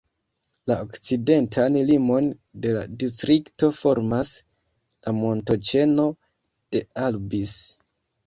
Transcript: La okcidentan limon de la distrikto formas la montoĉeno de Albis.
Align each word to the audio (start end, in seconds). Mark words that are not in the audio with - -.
La 0.69 0.75
okcidentan 0.83 1.75
limon 1.89 2.29
de 2.63 2.71
la 2.77 2.85
distrikto 3.03 3.69
formas 3.81 4.31
la 5.09 5.13
montoĉeno 5.17 6.09
de 6.77 6.83
Albis. 7.09 7.55